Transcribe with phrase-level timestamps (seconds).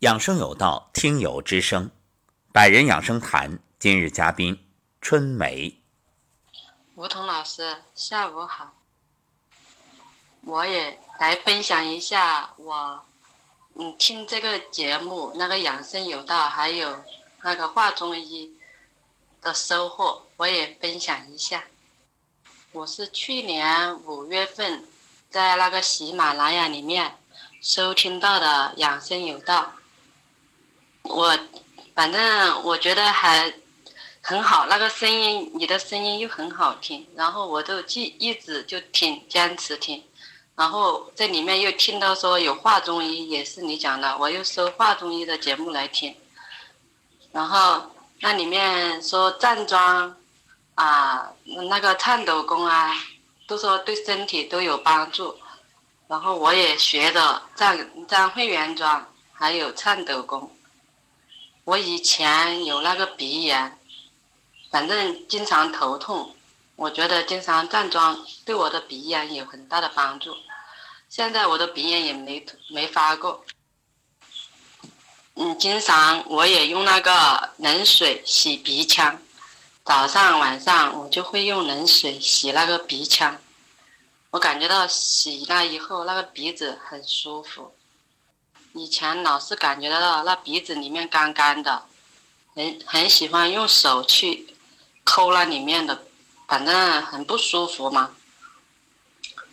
[0.00, 1.90] 养生有道，听友之声，
[2.52, 3.58] 百人养生谈。
[3.80, 4.64] 今日嘉宾
[5.00, 5.82] 春梅，
[6.94, 8.74] 吴桐老师，下午好。
[10.42, 13.02] 我也来分享一下我，
[13.74, 17.02] 嗯，听这个节目那个养生有道，还有
[17.42, 18.56] 那个画中医
[19.42, 21.64] 的收获，我也分享一下。
[22.70, 24.84] 我是去年五月份
[25.28, 27.18] 在那个喜马拉雅里面
[27.60, 29.72] 收听到的养生有道。
[31.08, 31.38] 我
[31.94, 33.52] 反正我觉得还
[34.20, 40.04] 很好，那个声音，你的声音又很好听，然后我就记一直就听，坚持听，
[40.54, 46.14] 然后在里面又听到说有画中医，也是你讲的，我又搜画中医的节目来听，
[47.32, 47.82] 然后
[48.20, 50.14] 那里面说站桩
[50.74, 51.32] 啊，
[51.68, 52.94] 那个颤抖功啊，
[53.46, 55.36] 都说对身体都有帮助，
[56.06, 60.50] 然后我也学的站站会员桩，还有颤抖功。
[61.68, 63.78] 我以前有那个鼻炎，
[64.70, 66.34] 反正经常头痛，
[66.76, 70.34] 我觉得经常站桩对我的鼻炎有很大的帮助。
[71.10, 73.44] 现在我的鼻炎也没没发过。
[75.34, 79.20] 嗯，经常我也用那个冷水洗鼻腔，
[79.84, 83.36] 早上晚上我就会用冷水洗那个鼻腔，
[84.30, 87.74] 我感觉到洗了以后那个鼻子很舒服。
[88.78, 91.82] 以前老是感觉到那鼻子里面干干的，
[92.54, 94.54] 很很喜欢用手去
[95.02, 96.04] 抠那里面的，
[96.46, 98.10] 反正很不舒服嘛。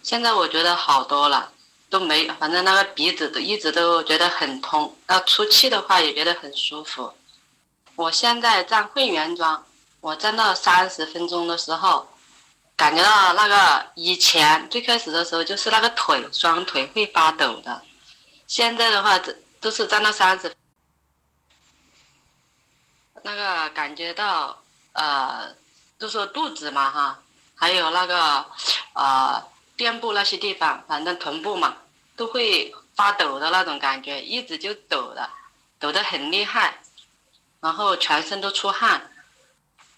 [0.04, 1.52] 现在我觉得好多了，
[1.90, 7.12] 都没，反正那个鼻子都一直都觉得很通，要出气的话也觉得很舒服。
[7.96, 9.66] 我现在站会员桩，
[10.02, 12.08] 我站到三十分钟的时候，
[12.76, 17.82] 感觉到那个以前最开始的时候就是那个腿双腿会发抖的。
[18.48, 20.56] 现在的话，这都是站到三十，
[23.24, 24.62] 那个感觉到
[24.94, 25.56] 呃，
[25.98, 27.24] 就说肚子嘛哈，
[27.56, 28.46] 还有那个
[28.94, 29.44] 呃
[29.76, 31.78] 垫部那些地方，反正臀部嘛，
[32.16, 35.28] 都会发抖的那种感觉，一直就抖的，
[35.80, 36.82] 抖得很厉害，
[37.62, 39.12] 然后全身都出汗。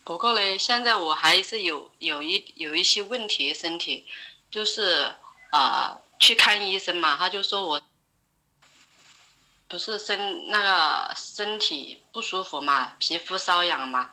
[0.06, 4.08] 不过嘞，现在我还是有有一有一些问题，身体
[4.50, 5.14] 就是
[5.52, 7.82] 呃去看医生嘛，他就说我。
[9.68, 14.12] 不是身那个身体不舒服嘛，皮肤瘙痒嘛，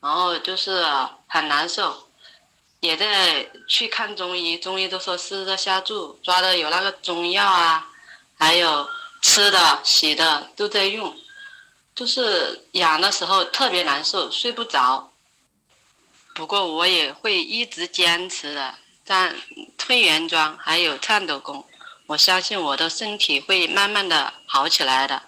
[0.00, 0.84] 然后就是
[1.26, 2.08] 很难受，
[2.80, 7.88] 也在去看中医，中医都说湿热下注，抓的有那个中药啊，
[8.38, 8.88] 还有
[9.20, 11.16] 吃的、洗的都在用，
[11.94, 15.10] 就是痒的时候特别难受，睡不着。
[16.34, 18.74] 不过我也会一直坚持的，
[19.04, 19.36] 但
[19.76, 21.66] 推圆桩，还有颤抖功。
[22.06, 25.22] 我相信我的身体会慢慢的好起来的。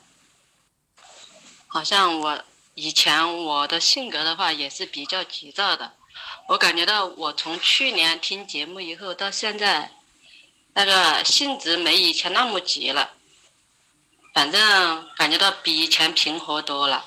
[1.67, 5.93] 好像我以前我的性格的话也是比较急躁的，
[6.49, 9.93] 我感觉到我从去年听节目以后到现在，
[10.75, 13.11] 那个性子没以前那么急了，
[14.33, 17.07] 反正感觉到比以前平和多了。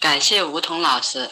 [0.00, 1.30] 感谢吴桐老师，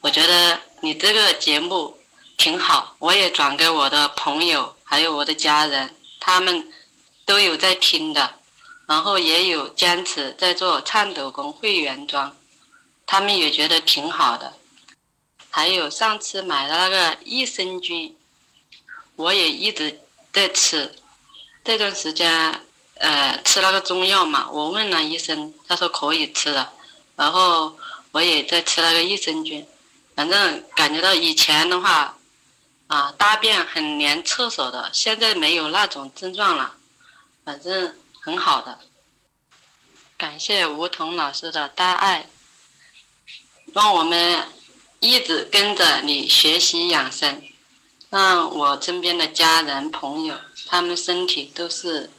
[0.00, 1.98] 我觉得你这个节目
[2.36, 4.76] 挺好，我也转给我的朋友。
[4.90, 6.68] 还有我的家人，他们
[7.24, 8.34] 都有在听的，
[8.88, 12.36] 然后也有坚持在做颤抖功会员装，
[13.06, 14.52] 他们也觉得挺好的。
[15.48, 18.16] 还有上次买的那个益生菌，
[19.14, 20.00] 我也一直
[20.32, 20.92] 在吃。
[21.62, 22.60] 这段时间，
[22.94, 26.68] 呃，吃那个中药嘛，我问了医生，他说可以吃的。
[27.14, 27.78] 然后
[28.10, 29.64] 我也在吃那个益生菌，
[30.16, 32.16] 反正感觉到以前的话。
[32.90, 36.74] 啊，大便很黏厕所的，现在没有那种症状了，
[37.44, 38.80] 反正很好的。
[40.16, 42.28] 感谢吴桐老师的大爱，
[43.72, 44.44] 让我们
[44.98, 47.40] 一直跟着你学习养生，
[48.08, 50.36] 让我身边的家人朋友
[50.66, 52.10] 他们身体都是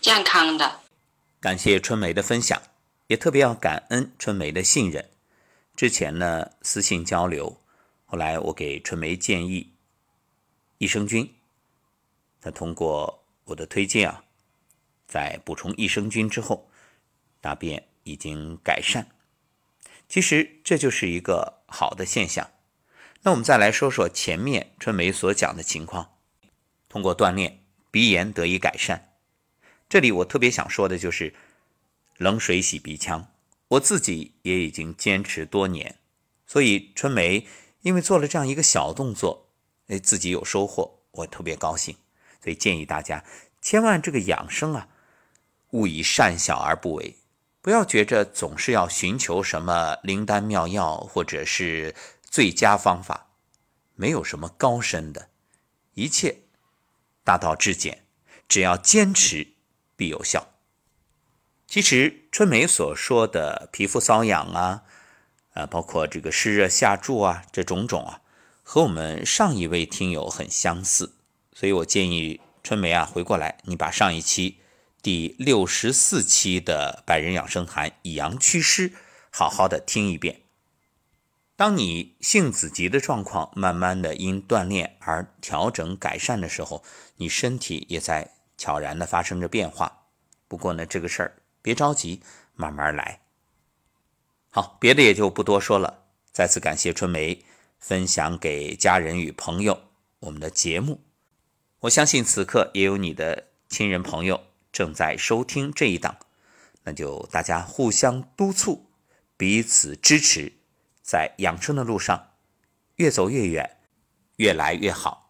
[0.00, 0.80] 健康的。
[1.40, 2.62] 感谢春梅的分享，
[3.08, 5.10] 也特别要感恩春梅的信任。
[5.74, 7.60] 之前呢私信交流，
[8.06, 9.72] 后来我给春梅建议。
[10.78, 11.34] 益生菌，
[12.40, 14.24] 他通过我的推荐啊，
[15.06, 16.70] 在补充益生菌之后，
[17.40, 19.08] 大便已经改善。
[20.08, 22.50] 其实这就是一个好的现象。
[23.22, 26.14] 那我们再来说说前面春梅所讲的情况，
[26.88, 29.16] 通过锻炼，鼻炎得以改善。
[29.88, 31.34] 这里我特别想说的就是
[32.18, 33.32] 冷水洗鼻腔，
[33.66, 35.98] 我自己也已经坚持多年，
[36.46, 37.48] 所以春梅
[37.80, 39.47] 因为做了这样一个小动作。
[39.88, 41.96] 哎，自己有收获，我特别高兴，
[42.42, 43.24] 所以建议大家
[43.60, 44.88] 千万这个养生啊，
[45.70, 47.16] 勿以善小而不为。
[47.60, 53.30] 不要觉着总是要寻求什么灵丹妙药或者是最佳方法，
[53.94, 55.28] 没有什么高深的，
[55.94, 56.38] 一切
[57.24, 58.04] 大道至简，
[58.48, 59.48] 只要坚持
[59.96, 60.48] 必有效。
[61.66, 64.84] 其实春梅所说的皮肤瘙痒啊，
[65.52, 68.22] 啊，包括这个湿热下注啊，这种种啊，
[68.70, 71.14] 和我们上一位听友很相似，
[71.54, 74.58] 所以我建议春梅啊回过来，你把上一期。
[75.00, 78.92] 第六十四期的《百人养生谈》以阳祛湿，
[79.30, 80.42] 好好的听一遍。
[81.56, 86.84] 当你性子急的状况慢慢的因锻炼而调整改善的时候，
[87.16, 90.02] 你身体也在悄然的发生着变化。
[90.46, 92.20] 不过呢，这个事儿别着急，
[92.54, 93.22] 慢慢来。
[94.50, 96.04] 好，别的也就不多说了。
[96.30, 97.42] 再次感谢春梅
[97.78, 99.80] 分享给家人与朋友
[100.20, 101.00] 我们的节目。
[101.80, 104.44] 我相信此刻也有你的亲人朋友。
[104.70, 106.18] 正在收听这一档，
[106.84, 108.90] 那就大家互相督促，
[109.36, 110.52] 彼此支持，
[111.02, 112.32] 在养生的路上
[112.96, 113.78] 越走越远，
[114.36, 115.27] 越来越好。